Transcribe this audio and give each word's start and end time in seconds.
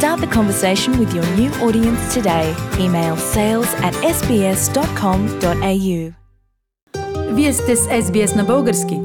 Start 0.00 0.20
the 0.20 0.26
conversation 0.26 0.98
with 0.98 1.14
your 1.14 1.26
new 1.36 1.50
audience 1.66 2.14
today. 2.14 2.54
Email 2.78 3.16
sales 3.16 3.74
at 3.82 3.94
sbs.com.au. 4.16 6.12
Вие 7.34 7.52
сте 7.52 7.76
с 7.76 7.86
SBS 7.86 8.36
на 8.36 8.44
български. 8.44 9.00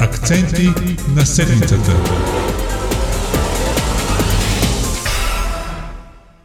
Акценти 0.00 0.68
на 1.16 1.26
седмицата. 1.26 1.92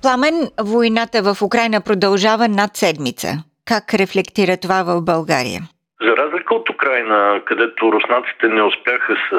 Пламен, 0.04 0.38
войната 0.72 1.18
в 1.22 1.42
Украина 1.42 1.80
продължава 1.80 2.48
над 2.48 2.76
седмица. 2.76 3.28
Как 3.70 3.84
рефлектира 3.94 4.56
това 4.56 4.80
в 4.82 5.02
България? 5.12 5.60
За 6.06 6.16
разлика 6.16 6.54
от 6.54 6.70
Украина, 6.70 7.42
където 7.44 7.92
руснаците 7.92 8.46
не 8.48 8.62
успяха 8.62 9.16
с 9.28 9.32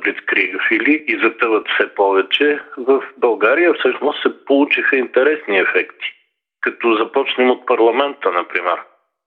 блицкригофили 0.00 1.04
и 1.08 1.20
затъват 1.24 1.66
все 1.74 1.94
повече, 1.94 2.60
в 2.76 3.02
България 3.18 3.74
всъщност 3.74 4.22
се 4.22 4.44
получиха 4.44 4.96
интересни 4.96 5.58
ефекти. 5.58 6.06
Като 6.60 6.94
започнем 6.94 7.50
от 7.50 7.66
парламента, 7.66 8.30
например. 8.32 8.78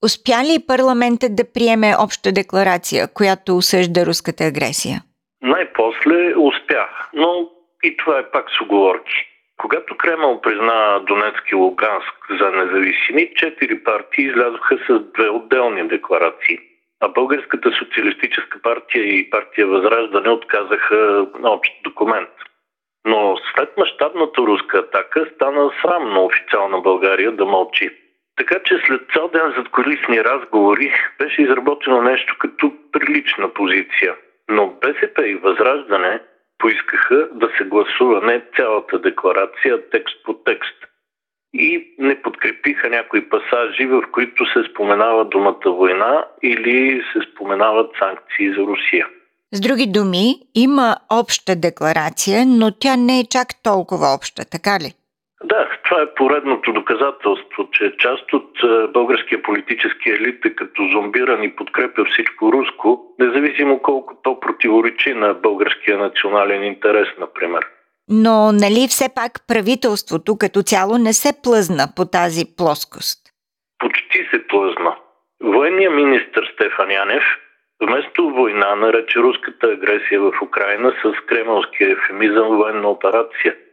Успя 0.03 0.41
ли 0.43 0.65
парламентът 0.67 1.35
да 1.35 1.51
приеме 1.53 1.93
обща 1.99 2.31
декларация, 2.31 3.07
която 3.13 3.57
осъжда 3.57 4.05
руската 4.05 4.43
агресия? 4.43 4.97
Най-после 5.41 6.33
успя, 6.37 6.85
но 7.13 7.49
и 7.83 7.97
това 7.97 8.19
е 8.19 8.31
пак 8.31 8.45
с 8.57 8.61
оговорки. 8.61 9.34
Когато 9.57 9.97
Кремъл 9.97 10.41
призна 10.41 10.99
Донецк 10.99 11.51
и 11.51 11.55
Луганск 11.55 12.15
за 12.39 12.51
независими, 12.51 13.33
четири 13.35 13.83
партии 13.83 14.25
излязоха 14.25 14.77
с 14.87 14.99
две 14.99 15.29
отделни 15.29 15.87
декларации. 15.87 16.59
А 16.99 17.07
Българската 17.07 17.71
социалистическа 17.71 18.61
партия 18.61 19.03
и 19.03 19.29
партия 19.29 19.67
Възраждане 19.67 20.29
отказаха 20.29 21.27
общ 21.43 21.71
документ. 21.83 22.29
Но 23.05 23.37
след 23.55 23.77
мащабната 23.77 24.41
руска 24.41 24.77
атака 24.77 25.25
стана 25.35 25.71
срамно 25.81 26.25
официална 26.25 26.81
България 26.81 27.31
да 27.31 27.45
мълчи. 27.45 27.89
Така 28.37 28.59
че 28.65 28.81
след 28.87 29.01
цял 29.13 29.27
ден 29.27 29.53
зад 29.57 29.69
колисни 29.69 30.23
разговори 30.23 30.93
беше 31.19 31.41
изработено 31.41 32.01
нещо 32.01 32.35
като 32.39 32.73
прилична 32.91 33.53
позиция. 33.53 34.15
Но 34.49 34.67
БСП 34.81 35.27
и 35.27 35.35
Възраждане 35.35 36.19
поискаха 36.57 37.29
да 37.31 37.49
се 37.57 37.63
гласува 37.63 38.21
не 38.21 38.43
цялата 38.55 38.99
декларация, 38.99 39.89
текст 39.91 40.23
по 40.25 40.33
текст. 40.33 40.75
И 41.53 41.95
не 41.99 42.21
подкрепиха 42.21 42.89
някои 42.89 43.29
пасажи, 43.29 43.85
в 43.85 44.03
които 44.11 44.45
се 44.45 44.71
споменава 44.71 45.25
думата 45.25 45.65
война 45.65 46.25
или 46.43 47.01
се 47.13 47.19
споменават 47.31 47.91
санкции 47.99 48.49
за 48.49 48.61
Русия. 48.61 49.07
С 49.51 49.61
други 49.61 49.87
думи, 49.87 50.35
има 50.55 50.95
обща 51.11 51.55
декларация, 51.55 52.45
но 52.45 52.71
тя 52.71 52.95
не 52.97 53.19
е 53.19 53.25
чак 53.29 53.47
толкова 53.63 54.07
обща, 54.15 54.45
така 54.51 54.79
ли? 54.79 54.93
Това 55.85 56.01
е 56.01 56.13
поредното 56.15 56.73
доказателство, 56.73 57.69
че 57.71 57.93
част 57.97 58.33
от 58.33 58.49
е, 58.63 58.87
българския 58.87 59.41
политически 59.41 60.09
елит 60.09 60.45
е 60.45 60.55
като 60.55 60.81
зомбиран 60.93 61.43
и 61.43 61.55
подкрепя 61.55 62.05
всичко 62.05 62.51
руско, 62.53 63.15
независимо 63.19 63.79
колко 63.79 64.13
то 64.23 64.39
противоречи 64.39 65.13
на 65.13 65.33
българския 65.33 65.97
национален 65.97 66.63
интерес, 66.63 67.07
например. 67.19 67.67
Но 68.09 68.51
нали 68.51 68.87
все 68.89 69.09
пак 69.15 69.31
правителството 69.47 70.37
като 70.37 70.61
цяло 70.61 70.97
не 70.97 71.13
се 71.13 71.41
плъзна 71.43 71.83
по 71.95 72.05
тази 72.05 72.45
плоскост? 72.57 73.19
Почти 73.79 74.27
се 74.31 74.47
плъзна. 74.47 74.95
Военният 75.43 75.93
министр 75.93 76.41
Стефан 76.53 76.91
Янев 76.91 77.23
вместо 77.83 78.29
война 78.29 78.75
нарече 78.75 79.19
руската 79.19 79.67
агресия 79.67 80.21
в 80.21 80.31
Украина 80.41 80.93
с 81.03 81.25
кремълския 81.25 81.91
ефемизъм 81.91 82.47
военна 82.47 82.89
операция– 82.89 83.55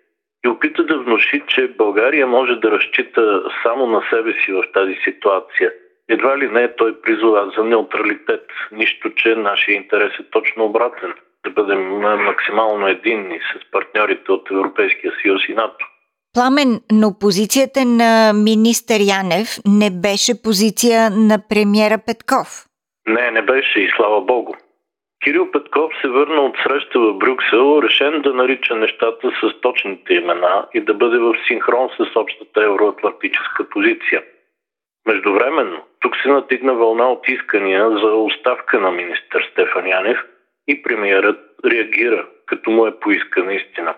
и 0.47 0.49
опита 0.49 0.85
да 0.85 0.99
внуши, 0.99 1.43
че 1.47 1.75
България 1.79 2.27
може 2.27 2.55
да 2.55 2.71
разчита 2.71 3.43
само 3.63 3.87
на 3.87 4.03
себе 4.11 4.33
си 4.33 4.53
в 4.53 4.63
тази 4.75 4.95
ситуация. 5.05 5.73
Едва 6.09 6.39
ли 6.39 6.49
не 6.49 6.77
той 6.77 7.01
призова 7.01 7.53
за 7.57 7.65
неутралитет, 7.65 8.47
нищо, 8.73 9.11
че 9.11 9.35
нашия 9.37 9.75
интерес 9.75 10.13
е 10.21 10.31
точно 10.31 10.65
обратен 10.65 11.15
да 11.45 11.51
бъдем 11.51 11.99
максимално 12.01 12.87
единни 12.87 13.39
с 13.39 13.71
партньорите 13.71 14.33
от 14.33 14.51
Европейския 14.51 15.13
съюз 15.23 15.49
и 15.49 15.55
НАТО. 15.55 15.87
Пламен, 16.35 16.81
но 16.93 17.19
позицията 17.21 17.85
на 17.85 18.33
министър 18.33 19.01
Янев 19.01 19.49
не 19.67 19.91
беше 20.03 20.43
позиция 20.43 21.11
на 21.11 21.39
премьера 21.49 21.99
Петков. 22.07 22.49
Не, 23.07 23.31
не 23.31 23.43
беше 23.43 23.81
и 23.81 23.93
слава 23.97 24.21
Богу. 24.21 24.53
Кирил 25.23 25.51
Петков 25.51 25.93
се 26.01 26.09
върна 26.09 26.41
от 26.41 26.57
среща 26.57 27.01
в 27.01 27.15
Брюксел, 27.15 27.81
решен 27.83 28.23
да 28.23 28.35
нарича 28.35 28.77
нещата 28.77 29.31
с 29.41 29.61
точните 29.61 30.15
имена 30.15 30.67
и 30.75 30.81
да 30.81 30.95
бъде 30.95 31.19
в 31.19 31.35
синхрон 31.47 31.89
с 31.97 32.17
общата 32.17 32.65
евроатлантическа 32.65 33.69
позиция. 33.69 34.23
Междувременно, 35.07 35.83
тук 36.01 36.17
се 36.17 36.29
натигна 36.29 36.75
вълна 36.75 37.09
от 37.09 37.29
искания 37.29 37.91
за 37.91 38.15
оставка 38.15 38.81
на 38.81 38.91
министър 38.91 39.49
Стефан 39.53 39.89
Янев 39.89 40.19
и 40.69 40.83
премиерът 40.83 41.41
реагира, 41.65 42.27
като 42.47 42.71
му 42.71 42.87
е 42.87 43.01
поиска 43.01 43.45
наистина. 43.45 43.95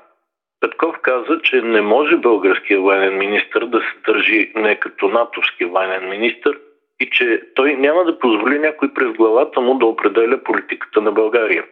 Петков 0.60 0.96
каза, 1.02 1.40
че 1.42 1.62
не 1.62 1.80
може 1.80 2.16
българския 2.16 2.80
военен 2.80 3.18
министр 3.18 3.66
да 3.66 3.80
се 3.80 4.12
държи 4.12 4.52
не 4.54 4.80
като 4.80 5.08
натовски 5.08 5.64
военен 5.64 6.08
министр, 6.08 6.54
и 7.04 7.10
че 7.10 7.42
той 7.54 7.74
няма 7.74 8.04
да 8.04 8.18
позволи 8.18 8.58
някой 8.58 8.94
през 8.94 9.12
главата 9.12 9.60
му 9.60 9.78
да 9.78 9.86
определя 9.86 10.42
политиката 10.44 11.00
на 11.00 11.12
България. 11.12 11.64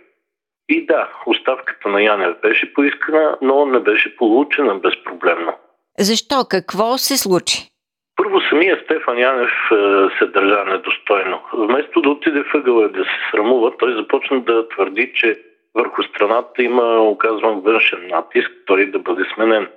И 0.68 0.86
да, 0.86 1.08
оставката 1.26 1.88
на 1.88 2.02
Янев 2.02 2.36
беше 2.42 2.74
поискана, 2.74 3.36
но 3.42 3.66
не 3.66 3.78
беше 3.78 4.16
получена 4.16 4.74
безпроблемно. 4.74 5.52
Защо? 5.98 6.36
Какво 6.50 6.98
се 6.98 7.16
случи? 7.16 7.68
Първо 8.16 8.40
самия 8.40 8.80
Стефан 8.84 9.18
Янев 9.18 9.50
е, 9.72 9.74
се 10.18 10.26
държа 10.26 10.64
недостойно. 10.64 11.40
Вместо 11.52 12.00
да 12.00 12.10
отиде 12.10 12.44
въгъла 12.54 12.88
да 12.88 13.04
се 13.04 13.30
срамува, 13.30 13.76
той 13.78 13.94
започна 13.94 14.40
да 14.40 14.68
твърди, 14.68 15.12
че 15.14 15.38
върху 15.74 16.02
страната 16.02 16.62
има 16.62 17.02
оказван 17.02 17.60
външен 17.60 18.08
натиск, 18.08 18.50
той 18.66 18.86
да 18.86 18.98
бъде 18.98 19.24
сменен. 19.34 19.68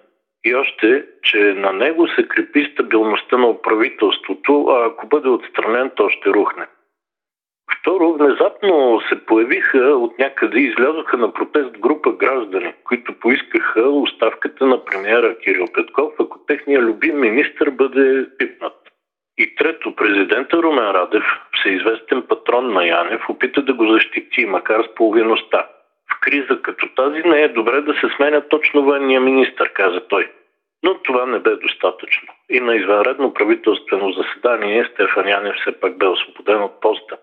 И 0.46 0.56
още, 0.56 1.06
че 1.24 1.38
на 1.38 1.74
него 1.74 2.08
се 2.08 2.28
крепи 2.28 2.70
стабилността 2.74 3.38
на 3.38 3.62
правителството, 3.62 4.66
а 4.68 4.86
ако 4.86 5.08
бъде 5.08 5.30
отстранен, 5.30 5.92
то 5.96 6.10
ще 6.10 6.30
рухне. 6.30 6.66
Второ, 7.80 8.14
внезапно 8.14 9.02
се 9.10 9.26
появиха 9.26 9.80
от 9.80 10.20
някъде 10.20 10.60
и 10.60 10.64
излязоха 10.64 11.18
на 11.18 11.34
протест 11.34 11.78
група 11.80 12.12
граждани, 12.12 12.74
които 12.84 13.20
поискаха 13.20 13.82
оставката 13.82 14.66
на 14.66 14.86
премиера 14.86 15.38
Кирил 15.38 15.66
Петков, 15.74 16.14
ако 16.20 16.40
техния 16.48 16.82
любим 16.82 17.20
министр 17.20 17.72
бъде 17.72 18.28
пипнат. 18.38 18.74
И 19.38 19.56
трето, 19.56 19.96
президента 19.96 20.58
Румен 20.58 20.92
Радев, 20.92 21.24
всеизвестен 21.52 22.24
патрон 22.30 22.74
на 22.74 22.88
Янев, 22.88 23.30
опита 23.30 23.62
да 23.62 23.74
го 23.74 23.88
защити, 23.88 24.46
макар 24.46 24.84
с 24.84 24.96
половиността. 24.96 25.68
В 26.12 26.20
криза 26.20 26.62
като 26.62 26.90
тази 26.96 27.22
не 27.26 27.42
е 27.42 27.50
добре 27.50 27.82
да 27.82 27.94
се 27.94 28.16
сменя 28.16 28.42
точно 28.50 28.84
военния 28.84 29.22
министр, 29.22 29.70
каза 29.74 30.02
той. 30.08 30.32
Но 30.84 31.02
това 31.04 31.26
не 31.26 31.40
бе 31.40 31.56
достатъчно. 31.56 32.34
И 32.50 32.60
на 32.60 32.76
извънредно 32.76 33.34
правителствено 33.34 34.12
заседание 34.12 34.90
Стефан 34.94 35.28
Янев 35.28 35.56
все 35.56 35.80
пак 35.80 35.98
бе 35.98 36.08
освободен 36.08 36.64
от 36.64 36.82
поста. 36.82 37.18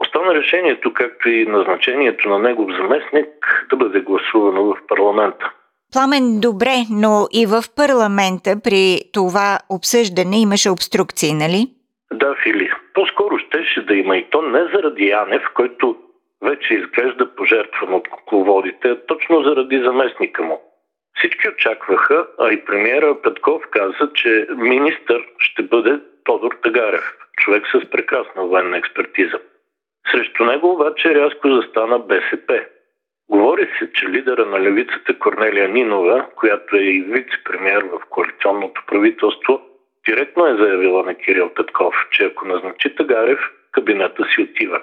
Остана 0.00 0.34
решението, 0.34 0.92
както 0.94 1.28
и 1.28 1.46
назначението 1.46 2.28
на 2.28 2.38
негов 2.38 2.70
заместник, 2.80 3.66
да 3.70 3.76
бъде 3.76 4.00
гласувано 4.00 4.64
в 4.64 4.76
парламента. 4.88 5.52
Пламен, 5.92 6.40
добре, 6.40 6.76
но 6.90 7.26
и 7.32 7.46
в 7.46 7.62
парламента 7.76 8.50
при 8.64 9.00
това 9.12 9.58
обсъждане 9.70 10.40
имаше 10.40 10.70
обструкции, 10.70 11.32
нали? 11.34 11.66
Да, 12.12 12.34
Фили. 12.42 12.70
По-скоро 12.94 13.38
щеше 13.38 13.86
да 13.86 13.94
има 13.94 14.16
и 14.16 14.30
то 14.30 14.42
не 14.42 14.64
заради 14.74 15.06
Янев, 15.06 15.42
който 15.54 15.96
вече 16.42 16.74
изглежда 16.74 17.34
пожертван 17.34 17.94
от 17.94 18.08
кукловодите, 18.08 18.88
а 18.88 19.06
точно 19.06 19.42
заради 19.42 19.82
заместника 19.84 20.42
му. 20.42 20.60
Всички 21.18 21.48
очакваха, 21.48 22.26
а 22.38 22.52
и 22.52 22.64
премиера 22.64 23.22
Петков 23.22 23.62
каза, 23.70 24.10
че 24.14 24.46
министър 24.56 25.24
ще 25.38 25.62
бъде 25.62 26.00
Тодор 26.24 26.52
Тагарев. 26.62 27.12
човек 27.36 27.64
с 27.66 27.90
прекрасна 27.90 28.44
военна 28.44 28.78
експертиза. 28.78 29.38
Срещу 30.10 30.44
него 30.44 30.70
обаче 30.70 31.14
рязко 31.14 31.48
застана 31.48 31.98
БСП. 31.98 32.64
Говори 33.30 33.68
се, 33.78 33.92
че 33.92 34.08
лидера 34.08 34.46
на 34.46 34.60
левицата 34.60 35.18
Корнелия 35.18 35.68
Нинова, 35.68 36.26
която 36.36 36.76
е 36.76 36.80
и 36.80 37.02
вице-премьер 37.02 37.84
в 37.84 38.00
коалиционното 38.10 38.82
правителство, 38.86 39.60
директно 40.08 40.46
е 40.46 40.56
заявила 40.56 41.02
на 41.02 41.14
Кирил 41.14 41.54
Петков, 41.54 41.94
че 42.10 42.24
ако 42.24 42.48
назначи 42.48 42.94
Тагарев, 42.94 43.40
кабинета 43.72 44.24
си 44.24 44.42
отива. 44.42 44.82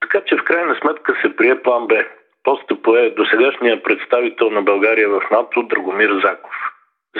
Така 0.00 0.20
че 0.26 0.36
в 0.36 0.44
крайна 0.44 0.74
сметка 0.74 1.16
се 1.22 1.36
прие 1.36 1.62
план 1.62 1.86
Б. 1.86 2.04
Поста 2.44 2.82
пое 2.82 3.10
досегашния 3.10 3.82
представител 3.82 4.50
на 4.50 4.62
България 4.62 5.08
в 5.08 5.20
НАТО 5.30 5.62
Драгомир 5.62 6.10
Заков. 6.24 6.54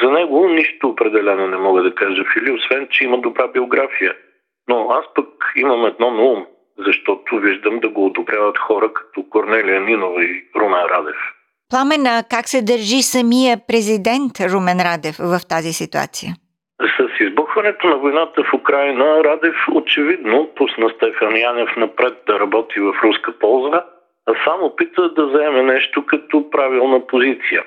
За 0.03 0.11
него 0.11 0.49
нищо 0.49 0.89
определено 0.89 1.47
не 1.47 1.57
мога 1.57 1.83
да 1.83 1.95
кажа, 1.95 2.25
Фили, 2.33 2.53
освен, 2.53 2.89
че 2.91 3.05
има 3.05 3.19
добра 3.19 3.49
биография. 3.49 4.15
Но 4.69 4.91
аз 4.91 5.05
пък 5.15 5.27
имам 5.57 5.87
едно 5.87 6.11
на 6.11 6.23
ум, 6.23 6.47
защото 6.87 7.37
виждам 7.37 7.81
да 7.81 7.89
го 7.89 8.07
одобряват 8.07 8.59
хора 8.59 8.93
като 8.93 9.29
Корнелия 9.31 9.81
Нинова 9.81 10.25
и 10.25 10.45
Румен 10.57 10.85
Радев. 10.91 11.17
Пламена, 11.71 12.25
как 12.31 12.49
се 12.49 12.63
държи 12.63 13.03
самия 13.03 13.57
президент 13.69 14.33
Румен 14.53 14.81
Радев 14.81 15.17
в 15.19 15.39
тази 15.49 15.73
ситуация? 15.73 16.35
С 16.97 17.21
избухването 17.21 17.87
на 17.87 17.97
войната 17.97 18.43
в 18.45 18.55
Украина, 18.55 19.25
Радев 19.25 19.57
очевидно 19.73 20.49
пусна 20.57 20.91
Стефан 20.91 21.37
Янев 21.37 21.77
напред 21.77 22.15
да 22.27 22.41
работи 22.41 22.81
в 22.81 22.93
руска 23.03 23.39
полза, 23.39 23.85
а 24.31 24.45
само 24.45 24.67
опита 24.67 25.09
да 25.09 25.29
заеме 25.29 25.63
нещо 25.63 26.07
като 26.07 26.51
правилна 26.51 27.07
позиция. 27.07 27.65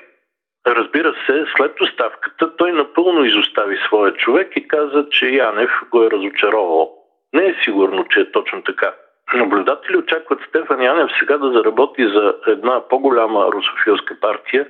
Разбира 0.66 1.14
се, 1.26 1.44
след 1.56 1.80
оставката 1.80 2.56
той 2.56 2.72
напълно 2.72 3.24
изостави 3.24 3.76
своя 3.76 4.14
човек 4.14 4.56
и 4.56 4.68
каза, 4.68 5.06
че 5.10 5.26
Янев 5.26 5.70
го 5.90 6.02
е 6.02 6.10
разочаровал. 6.10 6.92
Не 7.32 7.46
е 7.46 7.56
сигурно, 7.64 8.04
че 8.04 8.20
е 8.20 8.30
точно 8.32 8.62
така. 8.62 8.94
Наблюдатели 9.34 9.96
очакват 9.96 10.40
Стефан 10.48 10.82
Янев 10.82 11.10
сега 11.18 11.38
да 11.38 11.52
заработи 11.52 12.08
за 12.08 12.34
една 12.46 12.88
по-голяма 12.88 13.52
русофилска 13.52 14.20
партия 14.20 14.68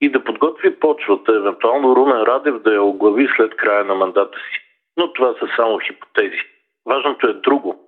и 0.00 0.08
да 0.08 0.24
подготви 0.24 0.80
почвата, 0.80 1.32
евентуално 1.32 1.96
Румен 1.96 2.22
Радев 2.22 2.58
да 2.58 2.74
я 2.74 2.82
оглави 2.82 3.28
след 3.36 3.56
края 3.56 3.84
на 3.84 3.94
мандата 3.94 4.38
си. 4.38 4.60
Но 4.96 5.12
това 5.12 5.34
са 5.40 5.48
само 5.56 5.78
хипотези. 5.78 6.40
Важното 6.86 7.26
е 7.26 7.32
друго, 7.32 7.83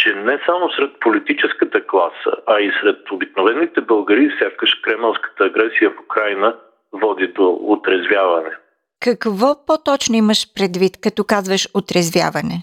че 0.00 0.14
не 0.14 0.40
само 0.46 0.70
сред 0.70 0.90
политическата 1.00 1.86
класа, 1.86 2.32
а 2.46 2.60
и 2.60 2.72
сред 2.80 3.10
обикновените 3.10 3.80
българи, 3.80 4.36
сякаш 4.38 4.74
кремълската 4.74 5.44
агресия 5.44 5.90
в 5.90 6.00
Украина 6.04 6.56
води 6.92 7.26
до 7.26 7.58
отрезвяване. 7.62 8.50
Какво 9.00 9.66
по-точно 9.66 10.16
имаш 10.16 10.54
предвид, 10.54 10.92
като 11.02 11.24
казваш 11.24 11.68
отрезвяване? 11.74 12.56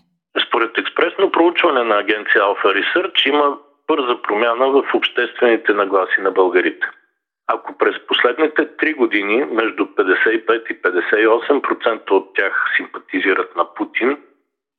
Според 0.47 0.77
експресно 0.77 1.31
проучване 1.31 1.83
на 1.83 1.95
агенция 1.95 2.41
Alpha 2.41 2.69
Research 2.77 3.29
има 3.29 3.57
бърза 3.87 4.21
промяна 4.21 4.69
в 4.69 4.83
обществените 4.93 5.73
нагласи 5.73 6.21
на 6.21 6.31
българите. 6.31 6.87
Ако 7.47 7.77
през 7.77 7.95
последните 8.07 8.75
три 8.77 8.93
години 8.93 9.45
между 9.45 9.85
55 9.85 10.71
и 10.71 10.81
58% 10.81 12.11
от 12.11 12.35
тях 12.35 12.65
симпатизират 12.77 13.55
на 13.55 13.73
Путин, 13.73 14.17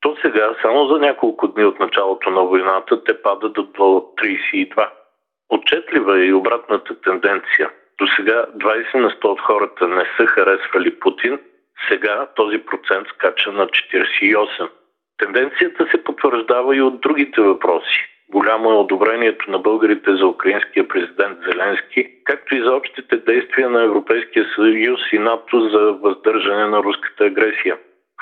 то 0.01 0.17
сега, 0.23 0.55
само 0.63 0.87
за 0.87 0.99
няколко 0.99 1.49
дни 1.49 1.65
от 1.65 1.81
началото 1.81 2.31
на 2.31 2.43
войната, 2.43 3.05
те 3.05 3.23
падат 3.23 3.53
до 3.53 3.63
32. 3.63 4.89
Отчетлива 5.49 6.21
е 6.21 6.25
и 6.25 6.33
обратната 6.33 7.01
тенденция. 7.01 7.71
До 7.99 8.07
сега 8.17 8.47
20 8.57 8.95
на 8.95 9.11
100 9.11 9.25
от 9.25 9.41
хората 9.41 9.89
не 9.89 10.05
са 10.17 10.27
харесвали 10.27 11.01
Путин, 11.01 11.39
сега 11.89 12.27
този 12.35 12.59
процент 12.59 13.09
скача 13.09 13.53
на 13.53 13.67
48. 13.67 14.71
Тенденцията 15.19 15.87
се 15.91 16.05
потвърждава 16.05 16.77
и 16.77 16.83
от 16.83 17.01
другите 17.01 17.41
въпроси. 17.41 18.05
Голямо 18.31 18.71
е 18.71 18.75
одобрението 18.75 19.51
на 19.51 19.59
българите 19.59 20.17
за 20.17 20.27
украинския 20.27 20.89
президент 20.89 21.39
Зеленски, 21.49 22.07
както 22.25 22.55
и 22.55 22.63
за 22.63 22.73
общите 22.73 23.17
действия 23.17 23.71
на 23.71 23.83
Европейския 23.83 24.47
съюз 24.55 25.01
и 25.13 25.19
НАТО 25.19 25.69
за 25.69 25.93
въздържане 25.93 26.67
на 26.67 26.83
руската 26.83 27.25
агресия. 27.25 27.79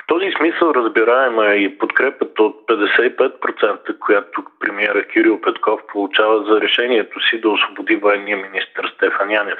Този 0.07 0.31
смисъл 0.39 0.73
разбираема 0.75 1.47
е 1.47 1.57
и 1.57 1.79
подкрепата 1.79 2.43
от 2.43 2.67
55%, 2.67 3.99
която 3.99 4.45
премиера 4.61 5.05
Кирил 5.05 5.41
Петков 5.41 5.81
получава 5.93 6.45
за 6.45 6.61
решението 6.61 7.21
си 7.21 7.41
да 7.41 7.51
освободи 7.51 7.97
военния 7.97 8.37
министр 8.37 8.89
Стефан 8.95 9.31
Янев. 9.31 9.59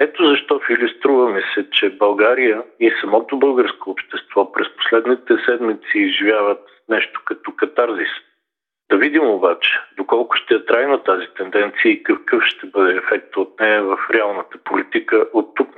Ето 0.00 0.26
защо 0.26 0.60
иллюструва 0.70 1.30
ми 1.30 1.42
се, 1.54 1.70
че 1.70 1.90
България 1.90 2.62
и 2.80 2.92
самото 3.00 3.38
българско 3.38 3.90
общество 3.90 4.52
през 4.52 4.68
последните 4.76 5.34
седмици 5.46 5.98
изживяват 5.98 6.60
нещо 6.88 7.22
като 7.24 7.52
катарзис. 7.56 8.10
Да 8.90 8.96
видим 8.96 9.30
обаче 9.30 9.80
доколко 9.96 10.36
ще 10.36 10.54
е 10.54 10.64
трайна 10.64 11.02
тази 11.02 11.26
тенденция 11.36 11.92
и 11.92 12.02
какъв 12.02 12.44
ще 12.44 12.66
бъде 12.66 12.96
ефект 12.96 13.36
от 13.36 13.60
нея 13.60 13.82
в 13.82 13.98
реалната 14.10 14.58
политика 14.64 15.26
от 15.32 15.54
тук. 15.54 15.77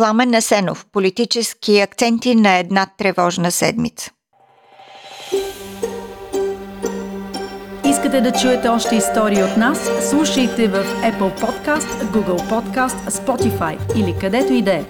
Пламен 0.00 0.30
Насенов. 0.30 0.86
Политически 0.92 1.80
акценти 1.80 2.34
на 2.34 2.58
една 2.58 2.86
тревожна 2.98 3.50
седмица. 3.50 4.10
Искате 7.84 8.20
да 8.20 8.32
чуете 8.32 8.68
още 8.68 8.96
истории 8.96 9.42
от 9.42 9.56
нас? 9.56 9.90
Слушайте 10.10 10.68
в 10.68 10.84
Apple 10.84 11.40
Podcast, 11.40 12.04
Google 12.04 12.48
Podcast, 12.50 13.10
Spotify 13.10 13.96
или 13.96 14.18
където 14.20 14.52
и 14.52 14.62
да 14.62 14.72
е. 14.72 14.84